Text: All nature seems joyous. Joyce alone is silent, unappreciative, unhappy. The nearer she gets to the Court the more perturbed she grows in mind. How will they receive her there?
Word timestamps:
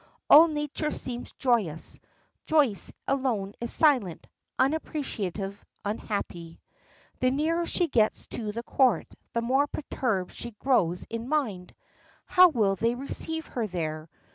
All 0.31 0.47
nature 0.47 0.89
seems 0.89 1.31
joyous. 1.33 1.99
Joyce 2.47 2.91
alone 3.07 3.53
is 3.61 3.71
silent, 3.71 4.25
unappreciative, 4.57 5.63
unhappy. 5.85 6.59
The 7.19 7.29
nearer 7.29 7.67
she 7.67 7.87
gets 7.87 8.25
to 8.29 8.51
the 8.51 8.63
Court 8.63 9.05
the 9.33 9.43
more 9.43 9.67
perturbed 9.67 10.33
she 10.33 10.55
grows 10.57 11.03
in 11.07 11.29
mind. 11.29 11.75
How 12.25 12.49
will 12.49 12.75
they 12.77 12.95
receive 12.95 13.45
her 13.45 13.67
there? 13.67 14.09